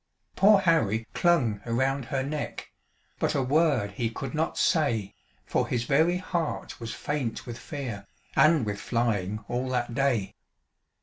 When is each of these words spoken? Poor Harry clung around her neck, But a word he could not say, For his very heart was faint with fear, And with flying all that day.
Poor 0.35 0.57
Harry 0.61 1.05
clung 1.13 1.61
around 1.63 2.05
her 2.05 2.23
neck, 2.23 2.71
But 3.19 3.35
a 3.35 3.43
word 3.43 3.91
he 3.91 4.09
could 4.09 4.33
not 4.33 4.57
say, 4.57 5.13
For 5.45 5.67
his 5.67 5.83
very 5.83 6.17
heart 6.17 6.79
was 6.79 6.91
faint 6.91 7.45
with 7.45 7.59
fear, 7.59 8.07
And 8.35 8.65
with 8.65 8.79
flying 8.81 9.45
all 9.47 9.69
that 9.69 9.93
day. 9.93 10.33